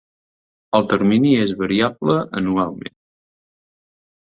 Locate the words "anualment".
2.43-3.01